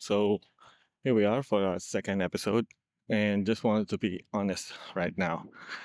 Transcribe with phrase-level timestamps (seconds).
[0.00, 0.40] So
[1.04, 2.66] here we are for our second episode,
[3.10, 5.44] and just wanted to be honest right now.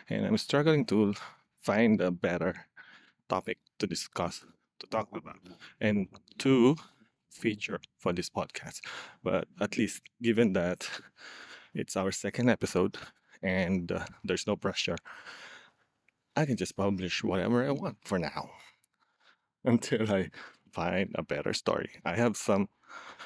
[0.09, 1.13] And I'm struggling to
[1.59, 2.55] find a better
[3.27, 4.45] topic to discuss,
[4.79, 5.41] to talk about,
[5.81, 6.07] and
[6.37, 6.77] to
[7.29, 8.79] feature for this podcast.
[9.21, 10.89] But at least, given that
[11.73, 12.97] it's our second episode
[13.43, 14.95] and uh, there's no pressure,
[16.37, 18.49] I can just publish whatever I want for now
[19.65, 20.29] until I
[20.71, 21.89] find a better story.
[22.05, 22.69] I have some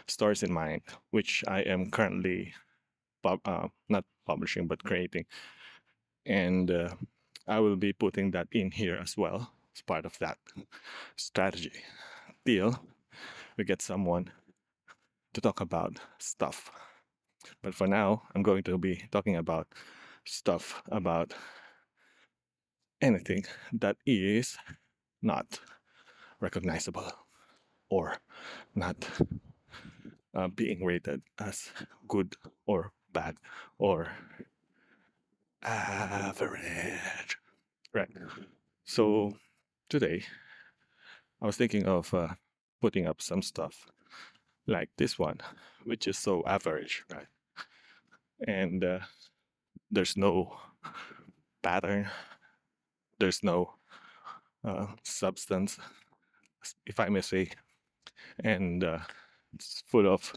[0.08, 2.54] stories in mind, which I am currently
[3.24, 5.26] pub- uh, not publishing but creating,
[6.26, 6.90] and uh,
[7.48, 10.38] I will be putting that in here as well as part of that
[11.16, 11.72] strategy.
[12.46, 12.80] Deal,
[13.58, 14.32] we get someone
[15.34, 16.72] to talk about stuff.
[17.62, 19.68] But for now, I'm going to be talking about
[20.26, 21.34] stuff about
[23.02, 24.58] anything that is
[25.22, 25.60] not
[26.40, 27.12] recognizable
[27.90, 28.18] or
[28.76, 29.08] not
[30.36, 31.72] uh, being rated as
[32.08, 32.36] good
[32.66, 33.38] or bad
[33.78, 34.12] or
[35.64, 37.38] average.
[37.94, 38.10] Right.
[38.86, 39.34] So
[39.90, 40.24] today,
[41.42, 42.30] I was thinking of uh,
[42.82, 43.88] putting up some stuff
[44.68, 45.40] like this one,
[45.84, 47.28] which is so average, right?
[48.48, 49.00] And uh,
[49.92, 50.56] there's no
[51.62, 52.10] pattern,
[53.20, 53.74] there's no
[54.64, 55.78] uh, substance,
[56.86, 57.50] if I may say,
[58.44, 59.00] and uh,
[59.54, 60.34] it's full of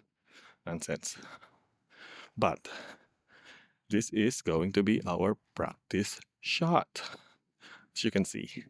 [0.66, 1.16] nonsense.
[2.36, 2.68] But
[3.90, 7.02] this is going to be our practice shot.
[7.94, 8.64] As you can see,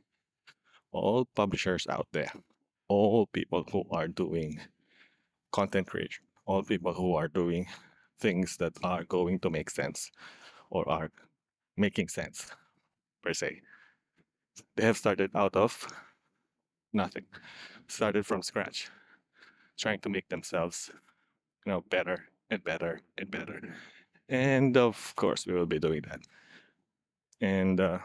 [0.90, 2.32] all publishers out there,
[2.88, 4.60] all people who are doing
[5.52, 7.66] content creation, all people who are doing
[8.18, 10.10] things that are going to make sense
[10.70, 11.10] or are
[11.76, 12.50] making sense
[13.22, 13.60] per se.
[14.76, 15.86] They have started out of
[16.92, 17.24] nothing,
[17.88, 18.90] started from scratch,
[19.78, 20.90] trying to make themselves,
[21.64, 23.60] you know, better and better and better.
[24.28, 26.20] And of course, we will be doing that.
[27.40, 27.98] And uh,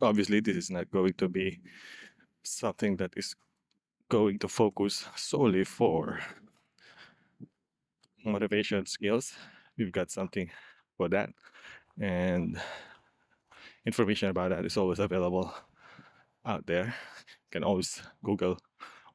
[0.00, 1.60] obviously, this is not going to be
[2.42, 3.34] something that is
[4.08, 6.20] going to focus solely for
[8.24, 9.34] motivation skills.
[9.76, 10.50] We've got something
[10.96, 11.30] for that.
[12.00, 12.60] And
[13.86, 15.52] information about that is always available
[16.44, 16.86] out there.
[16.86, 18.58] You can always Google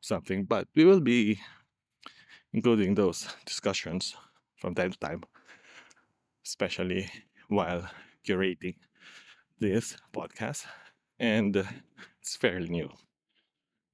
[0.01, 1.39] something, but we will be
[2.53, 4.15] including those discussions
[4.57, 5.23] from time to time,
[6.45, 7.09] especially
[7.47, 7.87] while
[8.27, 8.75] curating
[9.59, 10.65] this podcast.
[11.19, 11.63] And uh,
[12.21, 12.89] it's fairly new.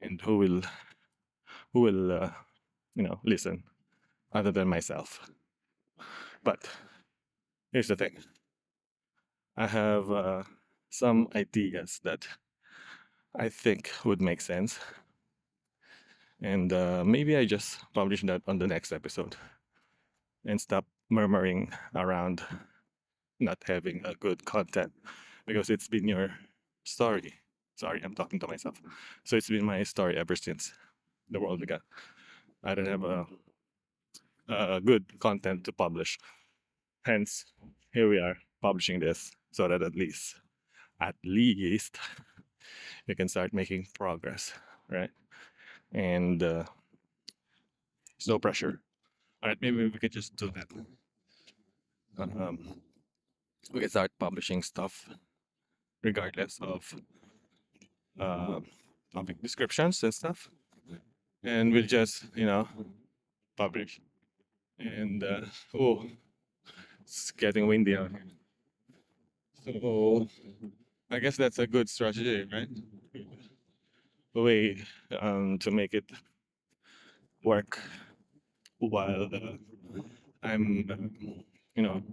[0.01, 0.61] And who will
[1.73, 2.31] who will uh,
[2.95, 3.63] you know listen
[4.33, 5.19] other than myself?
[6.43, 6.69] But
[7.71, 8.17] here's the thing.
[9.57, 10.43] I have uh,
[10.89, 12.27] some ideas that
[13.35, 14.79] I think would make sense.
[16.41, 19.35] And uh, maybe I just publish that on the next episode
[20.45, 22.43] and stop murmuring around
[23.39, 24.91] not having a good content
[25.45, 26.29] because it's been your
[26.83, 27.33] story.
[27.75, 28.81] Sorry, I'm talking to myself.
[29.23, 30.73] So it's been my story ever since
[31.29, 31.79] the world began.
[32.63, 33.25] I don't have a,
[34.49, 36.17] a good content to publish.
[37.05, 37.45] Hence,
[37.93, 40.35] here we are publishing this so that at least,
[40.99, 41.97] at least,
[43.07, 44.53] you can start making progress,
[44.89, 45.11] right?
[45.95, 46.65] And uh,
[48.17, 48.81] there's no pressure.
[49.41, 50.67] All right, maybe we could just do that.
[52.19, 52.81] Um,
[53.71, 55.09] we can start publishing stuff
[56.03, 56.93] regardless of
[58.19, 58.59] uh,
[59.13, 60.49] topic descriptions and stuff.
[61.43, 62.67] And we'll just, you know,
[63.55, 64.01] publish.
[64.77, 65.41] And, uh,
[65.79, 66.05] oh,
[67.01, 68.25] it's getting windy out here.
[69.63, 70.27] So,
[71.09, 72.67] I guess that's a good strategy, right?
[74.35, 74.83] Way
[75.19, 76.05] um, to make it
[77.43, 77.79] work
[78.79, 80.01] while uh,
[80.43, 81.23] I'm, uh,
[81.75, 82.03] you know,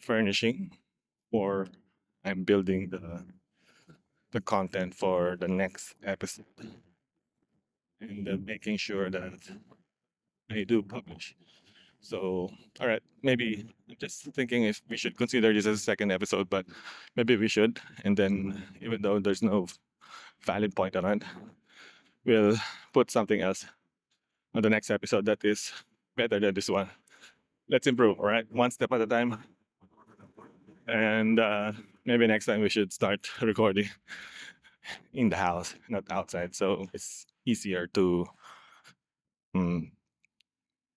[0.00, 0.72] furnishing
[1.32, 1.68] or
[2.24, 3.24] I'm building the
[4.32, 6.44] the content for the next episode
[8.00, 9.38] and uh, making sure that
[10.50, 11.34] I do publish.
[12.00, 12.50] So,
[12.80, 16.50] all right, maybe I'm just thinking if we should consider this as a second episode,
[16.50, 16.66] but
[17.16, 17.80] maybe we should.
[18.04, 19.66] And then, even though there's no
[20.44, 21.22] valid point on it,
[22.24, 22.56] we'll
[22.92, 23.66] put something else
[24.54, 25.72] on the next episode that is
[26.16, 26.88] better than this one.
[27.68, 28.46] Let's improve, all right?
[28.52, 29.42] One step at a time.
[30.86, 31.72] And uh,
[32.04, 33.88] maybe next time we should start recording
[35.12, 36.54] in the house, not outside.
[36.54, 38.26] So it's easier to
[39.54, 39.92] um,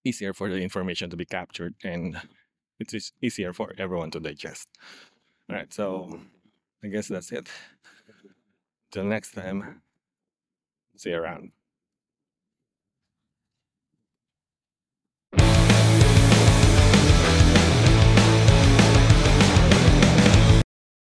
[0.04, 2.20] easier for the information to be captured and
[2.80, 4.70] it's easier for everyone to digest.
[5.50, 6.20] All right, so
[6.84, 7.50] I guess that's it.
[8.92, 9.82] Till next time,
[10.96, 11.52] see you around.